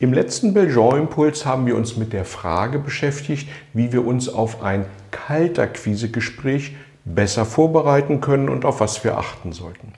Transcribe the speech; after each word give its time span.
Im 0.00 0.12
letzten 0.12 0.54
Belgian-Impuls 0.54 1.46
haben 1.46 1.66
wir 1.66 1.76
uns 1.76 1.96
mit 1.96 2.12
der 2.12 2.24
Frage 2.24 2.80
beschäftigt, 2.80 3.48
wie 3.72 3.92
wir 3.92 4.04
uns 4.04 4.28
auf 4.28 4.60
ein 4.60 4.86
Kaltakquise-Gespräch 5.12 6.74
besser 7.04 7.44
vorbereiten 7.44 8.20
können 8.20 8.48
und 8.48 8.64
auf 8.64 8.80
was 8.80 9.04
wir 9.04 9.16
achten 9.16 9.52
sollten. 9.52 9.92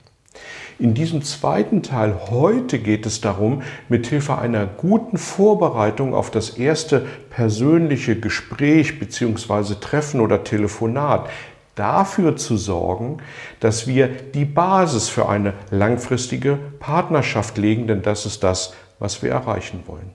In 0.77 0.93
diesem 0.93 1.23
zweiten 1.23 1.81
Teil 1.81 2.15
heute 2.29 2.77
geht 2.77 3.07
es 3.07 3.21
darum, 3.21 3.63
mithilfe 3.89 4.37
einer 4.37 4.67
guten 4.67 5.17
Vorbereitung 5.17 6.13
auf 6.13 6.29
das 6.29 6.51
erste 6.51 7.07
persönliche 7.31 8.19
Gespräch 8.19 8.99
bzw. 8.99 9.75
Treffen 9.81 10.21
oder 10.21 10.43
Telefonat 10.43 11.27
dafür 11.73 12.35
zu 12.35 12.57
sorgen, 12.57 13.17
dass 13.59 13.87
wir 13.87 14.07
die 14.07 14.45
Basis 14.45 15.09
für 15.09 15.27
eine 15.27 15.53
langfristige 15.71 16.59
Partnerschaft 16.79 17.57
legen, 17.57 17.87
denn 17.87 18.03
das 18.03 18.27
ist 18.27 18.43
das, 18.43 18.73
was 18.99 19.21
wir 19.21 19.31
erreichen 19.31 19.83
wollen. 19.85 20.11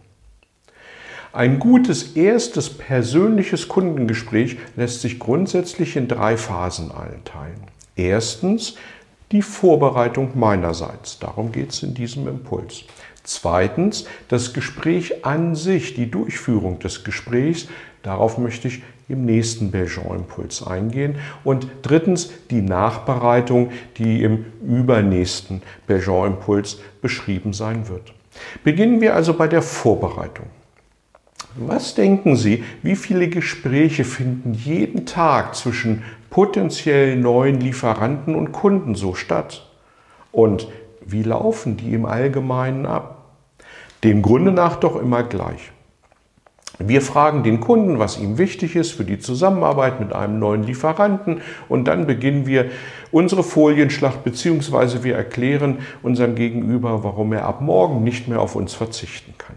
Ein 1.32 1.58
gutes 1.58 2.14
erstes 2.14 2.68
persönliches 2.68 3.66
Kundengespräch 3.68 4.58
lässt 4.76 5.00
sich 5.00 5.18
grundsätzlich 5.18 5.96
in 5.96 6.06
drei 6.06 6.36
Phasen 6.36 6.92
einteilen. 6.92 7.62
Erstens 7.96 8.76
die 9.30 9.40
Vorbereitung 9.40 10.38
meinerseits. 10.38 11.18
Darum 11.18 11.50
geht 11.50 11.70
es 11.70 11.82
in 11.82 11.94
diesem 11.94 12.28
Impuls. 12.28 12.84
Zweitens 13.24 14.04
das 14.28 14.52
Gespräch 14.52 15.24
an 15.24 15.54
sich, 15.54 15.94
die 15.94 16.10
Durchführung 16.10 16.80
des 16.80 17.02
Gesprächs. 17.02 17.66
Darauf 18.02 18.36
möchte 18.36 18.68
ich 18.68 18.82
im 19.08 19.24
nächsten 19.24 19.70
Belgian-Impuls 19.70 20.66
eingehen. 20.66 21.16
Und 21.44 21.66
drittens 21.80 22.30
die 22.50 22.60
Nachbereitung, 22.60 23.70
die 23.96 24.22
im 24.22 24.44
übernächsten 24.62 25.62
Belgian-Impuls 25.86 26.78
beschrieben 27.00 27.54
sein 27.54 27.88
wird. 27.88 28.12
Beginnen 28.64 29.00
wir 29.00 29.14
also 29.14 29.34
bei 29.34 29.48
der 29.48 29.62
Vorbereitung. 29.62 30.46
Was 31.54 31.94
denken 31.94 32.36
Sie, 32.36 32.64
wie 32.82 32.96
viele 32.96 33.28
Gespräche 33.28 34.04
finden 34.04 34.54
jeden 34.54 35.04
Tag 35.04 35.54
zwischen 35.54 36.02
potenziell 36.30 37.16
neuen 37.16 37.60
Lieferanten 37.60 38.34
und 38.34 38.52
Kunden 38.52 38.94
so 38.94 39.14
statt? 39.14 39.68
Und 40.30 40.68
wie 41.04 41.22
laufen 41.22 41.76
die 41.76 41.92
im 41.92 42.06
Allgemeinen 42.06 42.86
ab? 42.86 43.26
Dem 44.02 44.22
Grunde 44.22 44.50
nach 44.50 44.76
doch 44.76 44.96
immer 44.96 45.22
gleich. 45.22 45.72
Wir 46.78 47.02
fragen 47.02 47.42
den 47.42 47.60
Kunden, 47.60 47.98
was 47.98 48.18
ihm 48.18 48.38
wichtig 48.38 48.76
ist 48.76 48.92
für 48.92 49.04
die 49.04 49.18
Zusammenarbeit 49.18 50.00
mit 50.00 50.14
einem 50.14 50.38
neuen 50.38 50.62
Lieferanten 50.62 51.42
und 51.68 51.84
dann 51.84 52.06
beginnen 52.06 52.46
wir 52.46 52.70
unsere 53.10 53.42
Folienschlacht 53.42 54.24
bzw. 54.24 55.02
wir 55.02 55.14
erklären 55.14 55.78
unserem 56.02 56.34
Gegenüber, 56.34 57.04
warum 57.04 57.34
er 57.34 57.44
ab 57.44 57.60
morgen 57.60 58.02
nicht 58.02 58.26
mehr 58.26 58.40
auf 58.40 58.56
uns 58.56 58.72
verzichten 58.72 59.34
kann. 59.36 59.56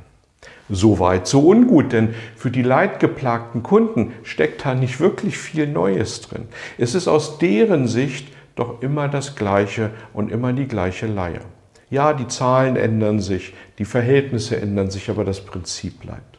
So 0.67 0.99
weit, 0.99 1.27
so 1.27 1.47
ungut, 1.47 1.94
denn 1.94 2.16
für 2.35 2.52
die 2.52 2.63
leidgeplagten 2.63 3.63
Kunden 3.63 4.13
steckt 4.23 4.66
da 4.66 4.73
nicht 4.73 5.00
wirklich 5.00 5.38
viel 5.38 5.67
Neues 5.67 6.22
drin. 6.22 6.47
Es 6.78 6.95
ist 6.95 7.07
aus 7.07 7.38
deren 7.38 7.88
Sicht 7.88 8.28
doch 8.56 8.81
immer 8.81 9.07
das 9.07 9.35
Gleiche 9.35 9.91
und 10.13 10.31
immer 10.31 10.53
die 10.53 10.68
gleiche 10.68 11.07
Leier. 11.07 11.41
Ja, 11.89 12.13
die 12.13 12.28
Zahlen 12.28 12.75
ändern 12.75 13.19
sich, 13.19 13.53
die 13.78 13.85
Verhältnisse 13.85 14.59
ändern 14.59 14.89
sich, 14.89 15.09
aber 15.09 15.23
das 15.23 15.41
Prinzip 15.41 16.01
bleibt. 16.01 16.34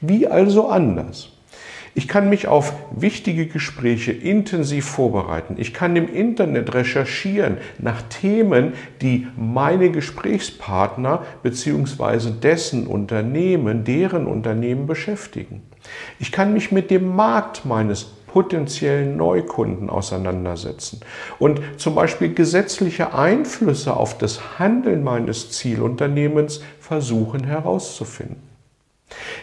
Wie 0.00 0.26
also 0.26 0.68
anders? 0.68 1.30
Ich 1.94 2.06
kann 2.06 2.30
mich 2.30 2.46
auf 2.46 2.72
wichtige 2.92 3.46
Gespräche 3.46 4.12
intensiv 4.12 4.86
vorbereiten. 4.86 5.56
Ich 5.58 5.74
kann 5.74 5.96
im 5.96 6.08
Internet 6.08 6.72
recherchieren 6.72 7.58
nach 7.78 8.00
Themen, 8.02 8.74
die 9.02 9.26
meine 9.36 9.90
Gesprächspartner 9.90 11.24
bzw. 11.42 12.30
dessen 12.40 12.86
Unternehmen, 12.86 13.82
deren 13.82 14.26
Unternehmen 14.26 14.86
beschäftigen. 14.86 15.62
Ich 16.20 16.30
kann 16.30 16.52
mich 16.52 16.70
mit 16.70 16.90
dem 16.92 17.14
Markt 17.16 17.64
meines 17.64 18.04
potenziellen 18.28 19.16
Neukunden 19.16 19.90
auseinandersetzen 19.90 21.00
und 21.40 21.60
zum 21.78 21.96
Beispiel 21.96 22.32
gesetzliche 22.32 23.12
Einflüsse 23.12 23.96
auf 23.96 24.16
das 24.16 24.60
Handeln 24.60 25.02
meines 25.02 25.50
Zielunternehmens 25.50 26.62
versuchen 26.78 27.42
herauszufinden. 27.42 28.49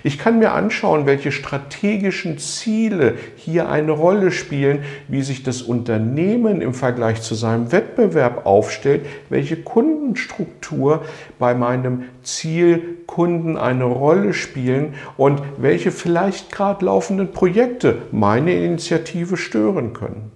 Ich 0.03 0.17
kann 0.17 0.39
mir 0.39 0.53
anschauen, 0.53 1.05
welche 1.05 1.31
strategischen 1.31 2.37
Ziele 2.37 3.15
hier 3.35 3.69
eine 3.69 3.91
Rolle 3.91 4.31
spielen, 4.31 4.83
wie 5.07 5.21
sich 5.21 5.43
das 5.43 5.61
Unternehmen 5.61 6.61
im 6.61 6.73
Vergleich 6.73 7.21
zu 7.21 7.35
seinem 7.35 7.71
Wettbewerb 7.71 8.45
aufstellt, 8.45 9.05
welche 9.29 9.57
Kundenstruktur 9.57 11.03
bei 11.39 11.53
meinem 11.53 12.03
Zielkunden 12.23 13.57
eine 13.57 13.85
Rolle 13.85 14.33
spielen 14.33 14.95
und 15.17 15.41
welche 15.57 15.91
vielleicht 15.91 16.51
gerade 16.51 16.85
laufenden 16.85 17.31
Projekte 17.31 18.03
meine 18.11 18.53
Initiative 18.53 19.37
stören 19.37 19.93
können. 19.93 20.31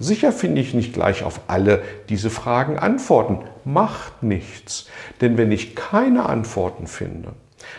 Sicher 0.00 0.32
finde 0.32 0.60
ich 0.60 0.74
nicht 0.74 0.92
gleich 0.92 1.22
auf 1.22 1.42
alle 1.46 1.82
diese 2.08 2.28
Fragen 2.28 2.78
Antworten. 2.78 3.38
Macht 3.64 4.22
nichts. 4.22 4.88
Denn 5.20 5.38
wenn 5.38 5.52
ich 5.52 5.76
keine 5.76 6.26
Antworten 6.28 6.88
finde, 6.88 7.32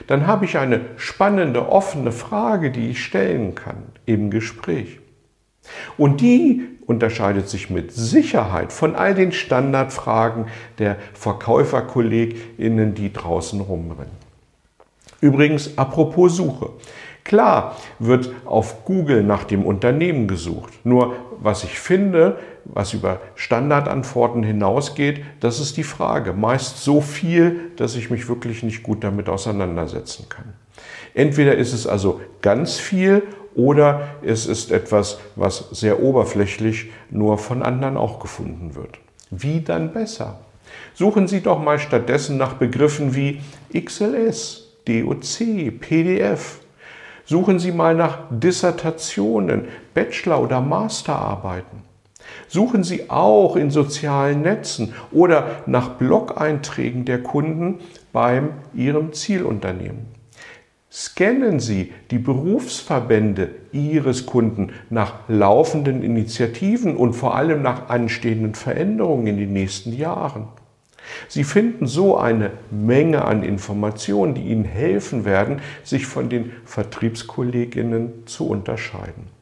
dann 0.07 0.27
habe 0.27 0.45
ich 0.45 0.57
eine 0.57 0.81
spannende, 0.97 1.69
offene 1.69 2.11
Frage, 2.11 2.71
die 2.71 2.89
ich 2.89 3.03
stellen 3.03 3.55
kann 3.55 3.83
im 4.05 4.29
Gespräch. 4.29 4.99
Und 5.97 6.21
die 6.21 6.67
unterscheidet 6.85 7.49
sich 7.49 7.69
mit 7.69 7.91
Sicherheit 7.91 8.71
von 8.71 8.95
all 8.95 9.15
den 9.15 9.31
Standardfragen 9.31 10.47
der 10.77 10.97
Verkäuferkolleginnen, 11.13 12.93
die 12.93 13.11
draußen 13.11 13.59
rumrennen. 13.61 14.25
Übrigens, 15.21 15.77
apropos 15.77 16.35
Suche. 16.35 16.69
Klar 17.25 17.75
wird 17.97 18.29
auf 18.45 18.85
Google 18.85 19.23
nach 19.23 19.45
dem 19.45 19.65
Unternehmen 19.65 20.27
gesucht. 20.27 20.73
Nur 20.85 21.15
was 21.39 21.63
ich 21.63 21.79
finde, 21.79 22.37
was 22.65 22.93
über 22.93 23.19
Standardantworten 23.33 24.43
hinausgeht, 24.43 25.25
das 25.39 25.59
ist 25.59 25.75
die 25.75 25.83
Frage. 25.83 26.33
Meist 26.33 26.83
so 26.83 27.01
viel, 27.01 27.71
dass 27.77 27.95
ich 27.95 28.11
mich 28.11 28.29
wirklich 28.29 28.61
nicht 28.61 28.83
gut 28.83 29.03
damit 29.03 29.27
auseinandersetzen 29.27 30.27
kann. 30.29 30.53
Entweder 31.15 31.55
ist 31.55 31.73
es 31.73 31.87
also 31.87 32.21
ganz 32.43 32.77
viel 32.77 33.23
oder 33.55 34.01
es 34.21 34.45
ist 34.45 34.71
etwas, 34.71 35.17
was 35.35 35.69
sehr 35.71 36.03
oberflächlich 36.03 36.91
nur 37.09 37.39
von 37.39 37.63
anderen 37.63 37.97
auch 37.97 38.19
gefunden 38.19 38.75
wird. 38.75 38.99
Wie 39.31 39.61
dann 39.61 39.93
besser? 39.93 40.41
Suchen 40.93 41.27
Sie 41.27 41.41
doch 41.41 41.59
mal 41.59 41.79
stattdessen 41.79 42.37
nach 42.37 42.53
Begriffen 42.53 43.15
wie 43.15 43.41
XLS, 43.73 44.75
DOC, 44.87 45.79
PDF, 45.79 46.59
Suchen 47.25 47.57
Sie 47.57 47.71
mal 47.71 47.95
nach 47.95 48.19
Dissertationen, 48.29 49.65
Bachelor- 49.93 50.41
oder 50.41 50.61
Masterarbeiten. 50.61 51.83
Suchen 52.47 52.83
Sie 52.83 53.09
auch 53.09 53.55
in 53.55 53.71
sozialen 53.71 54.41
Netzen 54.41 54.93
oder 55.11 55.63
nach 55.65 55.89
Blog-Einträgen 55.89 57.05
der 57.05 57.23
Kunden 57.23 57.79
beim 58.13 58.51
Ihrem 58.73 59.13
Zielunternehmen. 59.13 60.05
Scannen 60.91 61.59
Sie 61.59 61.91
die 62.11 62.19
Berufsverbände 62.19 63.49
Ihres 63.71 64.25
Kunden 64.25 64.71
nach 64.89 65.15
laufenden 65.27 66.03
Initiativen 66.03 66.95
und 66.95 67.13
vor 67.13 67.35
allem 67.35 67.61
nach 67.61 67.89
anstehenden 67.89 68.55
Veränderungen 68.55 69.27
in 69.27 69.37
den 69.37 69.51
nächsten 69.51 69.91
Jahren. 69.91 70.47
Sie 71.27 71.43
finden 71.43 71.87
so 71.87 72.17
eine 72.17 72.51
Menge 72.71 73.25
an 73.25 73.43
Informationen, 73.43 74.35
die 74.35 74.43
Ihnen 74.43 74.65
helfen 74.65 75.25
werden, 75.25 75.61
sich 75.83 76.05
von 76.05 76.29
den 76.29 76.51
Vertriebskolleginnen 76.65 78.25
zu 78.25 78.47
unterscheiden. 78.47 79.35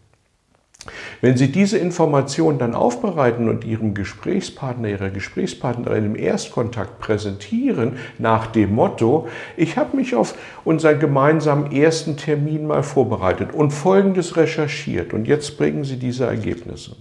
Wenn 1.22 1.38
Sie 1.38 1.52
diese 1.52 1.78
Informationen 1.78 2.60
dann 2.60 2.76
aufbereiten 2.76 3.48
und 3.48 3.64
Ihrem 3.64 3.94
Gesprächspartner, 3.94 4.90
Ihrer 4.90 5.10
Gesprächspartnerin 5.10 6.06
im 6.06 6.16
Erstkontakt 6.16 7.00
präsentieren, 7.00 7.94
nach 8.18 8.48
dem 8.48 8.76
Motto, 8.76 9.28
ich 9.56 9.78
habe 9.78 9.96
mich 9.96 10.16
auf 10.16 10.36
unseren 10.66 11.00
gemeinsamen 11.00 11.72
ersten 11.72 12.18
Termin 12.18 12.68
mal 12.68 12.84
vorbereitet 12.84 13.54
und 13.54 13.72
Folgendes 13.72 14.36
recherchiert 14.36 15.14
und 15.14 15.26
jetzt 15.26 15.58
bringen 15.58 15.86
Sie 15.86 15.98
diese 15.98 16.26
Ergebnisse 16.26 16.98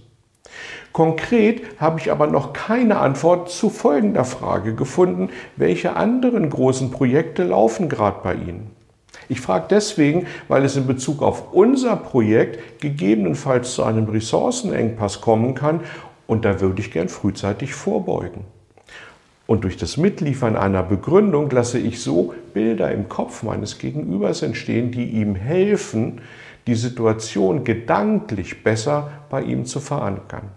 Konkret 0.91 1.61
habe 1.79 1.99
ich 1.99 2.11
aber 2.11 2.27
noch 2.27 2.53
keine 2.53 2.99
Antwort 2.99 3.49
zu 3.49 3.69
folgender 3.69 4.25
Frage 4.25 4.75
gefunden. 4.75 5.29
Welche 5.55 5.95
anderen 5.95 6.49
großen 6.49 6.91
Projekte 6.91 7.43
laufen 7.43 7.89
gerade 7.89 8.19
bei 8.23 8.35
Ihnen? 8.35 8.71
Ich 9.29 9.41
frage 9.41 9.65
deswegen, 9.69 10.27
weil 10.47 10.63
es 10.63 10.75
in 10.75 10.85
Bezug 10.85 11.21
auf 11.21 11.53
unser 11.53 11.95
Projekt 11.95 12.81
gegebenenfalls 12.81 13.73
zu 13.73 13.83
einem 13.83 14.05
Ressourcenengpass 14.05 15.21
kommen 15.21 15.55
kann 15.55 15.81
und 16.27 16.45
da 16.45 16.61
würde 16.61 16.81
ich 16.81 16.91
gern 16.91 17.09
frühzeitig 17.09 17.73
vorbeugen. 17.73 18.45
Und 19.45 19.65
durch 19.65 19.77
das 19.77 19.97
Mitliefern 19.97 20.55
einer 20.55 20.83
Begründung 20.83 21.49
lasse 21.49 21.77
ich 21.77 22.01
so 22.01 22.33
Bilder 22.53 22.91
im 22.91 23.09
Kopf 23.09 23.43
meines 23.43 23.77
Gegenübers 23.77 24.41
entstehen, 24.41 24.91
die 24.91 25.05
ihm 25.05 25.35
helfen, 25.35 26.21
die 26.65 26.75
Situation 26.75 27.63
gedanklich 27.63 28.63
besser 28.63 29.11
bei 29.29 29.41
ihm 29.41 29.65
zu 29.65 29.81
verankern. 29.81 30.49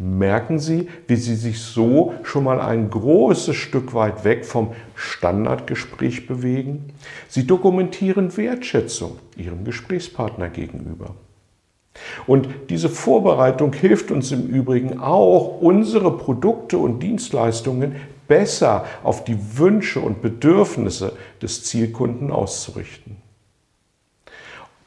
Merken 0.00 0.60
Sie, 0.60 0.88
wie 1.08 1.16
Sie 1.16 1.34
sich 1.34 1.60
so 1.60 2.14
schon 2.22 2.44
mal 2.44 2.60
ein 2.60 2.88
großes 2.88 3.56
Stück 3.56 3.94
weit 3.94 4.24
weg 4.24 4.44
vom 4.44 4.72
Standardgespräch 4.94 6.28
bewegen? 6.28 6.92
Sie 7.28 7.46
dokumentieren 7.46 8.36
Wertschätzung 8.36 9.18
Ihrem 9.36 9.64
Gesprächspartner 9.64 10.50
gegenüber. 10.50 11.16
Und 12.26 12.48
diese 12.70 12.88
Vorbereitung 12.88 13.72
hilft 13.72 14.10
uns 14.10 14.32
im 14.32 14.46
Übrigen 14.46 15.00
auch, 15.00 15.60
unsere 15.60 16.16
Produkte 16.16 16.78
und 16.78 17.02
Dienstleistungen 17.02 17.96
besser 18.26 18.84
auf 19.02 19.24
die 19.24 19.38
Wünsche 19.58 20.00
und 20.00 20.22
Bedürfnisse 20.22 21.12
des 21.40 21.64
Zielkunden 21.64 22.30
auszurichten. 22.30 23.27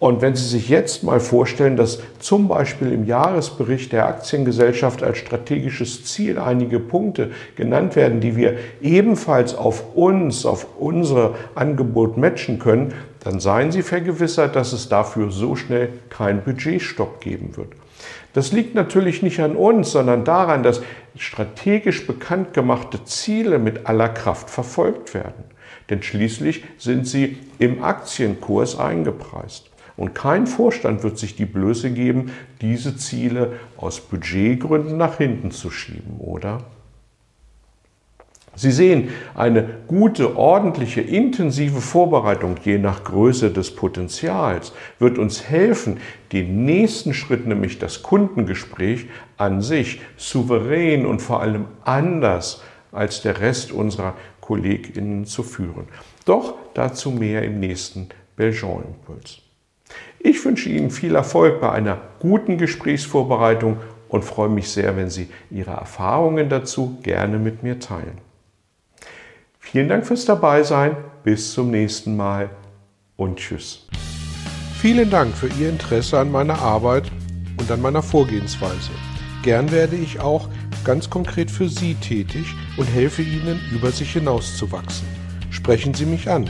Und 0.02 0.24
wenn 0.24 0.36
Sie 0.36 0.48
sich 0.48 0.68
jetzt 0.68 1.04
mal 1.04 1.20
vorstellen, 1.20 1.78
dass 1.78 2.00
zum 2.18 2.48
Beispiel 2.48 2.92
im 2.92 3.06
Jahresbericht 3.06 3.92
der 3.92 4.08
Aktiengesellschaft 4.08 5.04
als 5.04 5.20
strategisches 5.20 6.06
Ziel 6.06 6.40
einige 6.40 6.80
Punkte 6.80 7.30
genannt 7.56 7.96
werden, 7.96 8.20
die 8.20 8.36
wir 8.36 8.58
ebenfalls 8.82 9.54
auf 9.54 9.96
uns, 9.96 10.44
auf 10.48 10.66
unser 10.80 11.36
Angebot 11.54 12.18
matchen 12.18 12.58
können, 12.58 12.96
dann 13.24 13.40
seien 13.40 13.72
Sie 13.72 13.84
vergewissert, 13.84 14.56
dass 14.56 14.74
es 14.74 14.90
dafür 14.90 15.30
so 15.30 15.56
schnell 15.56 15.90
keinen 16.10 16.42
Budgetstopp 16.42 17.22
geben 17.22 17.56
wird. 17.56 17.70
Das 18.34 18.52
liegt 18.52 18.74
natürlich 18.74 19.22
nicht 19.22 19.40
an 19.40 19.56
uns, 19.56 19.92
sondern 19.92 20.26
daran, 20.26 20.64
dass 20.64 20.82
strategisch 21.16 22.08
bekannt 22.08 22.56
gemachte 22.56 23.04
Ziele 23.04 23.60
mit 23.60 23.86
aller 23.86 24.10
Kraft 24.10 24.50
verfolgt 24.50 25.14
werden. 25.14 25.44
Denn 25.92 26.02
schließlich 26.02 26.64
sind 26.80 27.08
sie 27.08 27.38
im 27.60 27.84
Aktienkurs 27.84 28.80
eingepreist. 28.80 29.71
Und 30.02 30.16
kein 30.16 30.48
Vorstand 30.48 31.04
wird 31.04 31.20
sich 31.20 31.36
die 31.36 31.46
Blöße 31.46 31.92
geben, 31.92 32.32
diese 32.60 32.98
Ziele 32.98 33.60
aus 33.78 34.00
Budgetgründen 34.00 34.98
nach 34.98 35.20
hinten 35.20 35.52
zu 35.52 35.70
schieben, 35.70 36.18
oder? 36.18 36.64
Sie 38.56 38.72
sehen, 38.72 39.10
eine 39.36 39.70
gute, 39.86 40.38
ordentliche, 40.38 41.02
intensive 41.02 41.82
Vorbereitung 41.82 42.56
je 42.64 42.80
nach 42.80 43.04
Größe 43.04 43.52
des 43.52 43.76
Potenzials 43.76 44.74
wird 44.98 45.20
uns 45.20 45.48
helfen, 45.48 46.00
den 46.32 46.66
nächsten 46.66 47.14
Schritt, 47.14 47.46
nämlich 47.46 47.78
das 47.78 48.02
Kundengespräch 48.02 49.06
an 49.38 49.62
sich, 49.62 50.02
souverän 50.18 51.06
und 51.06 51.22
vor 51.22 51.44
allem 51.44 51.66
anders 51.84 52.64
als 52.92 53.22
der 53.22 53.40
Rest 53.40 53.72
unserer 53.72 54.16
KollegInnen 54.42 55.26
zu 55.26 55.44
führen. 55.44 55.88
Doch 56.26 56.56
dazu 56.74 57.12
mehr 57.12 57.44
im 57.44 57.60
nächsten 57.60 58.10
Belgian-Impuls. 58.36 59.44
Ich 60.20 60.44
wünsche 60.46 60.70
Ihnen 60.70 60.92
viel 60.92 61.16
Erfolg 61.16 61.62
bei 61.62 61.72
einer 61.72 61.98
guten 62.20 62.58
Gesprächsvorbereitung 62.58 63.78
und 64.08 64.24
freue 64.24 64.50
mich 64.50 64.70
sehr, 64.70 64.96
wenn 64.98 65.10
Sie 65.10 65.30
Ihre 65.50 65.72
Erfahrungen 65.72 66.50
dazu 66.50 66.98
gerne 67.02 67.40
mit 67.40 67.64
mir 67.64 67.80
teilen. 67.80 68.20
Vielen 69.60 69.88
Dank 69.88 70.06
fürs 70.06 70.26
Dabeisein, 70.26 70.98
bis 71.24 71.54
zum 71.54 71.72
nächsten 71.72 72.18
Mal 72.18 72.50
und 73.16 73.38
tschüss. 73.38 73.88
Vielen 74.80 75.10
Dank 75.10 75.36
für 75.36 75.48
Ihr 75.60 75.70
Interesse 75.70 76.20
an 76.20 76.32
meiner 76.32 76.60
Arbeit 76.60 77.12
und 77.58 77.72
an 77.72 77.82
meiner 77.82 78.02
Vorgehensweise. 78.02 78.92
Gern 79.44 79.72
werde 79.72 79.96
ich 79.96 80.20
auch 80.20 80.50
ganz 80.84 81.10
konkret 81.10 81.50
für 81.50 81.70
Sie 81.70 81.96
tätig 81.96 82.54
und 82.78 82.86
helfe 82.86 83.22
Ihnen, 83.22 83.60
über 83.72 83.92
sich 83.92 84.12
hinauszuwachsen. 84.14 85.08
Sprechen 85.52 85.94
Sie 85.94 86.06
mich 86.06 86.30
an. 86.30 86.50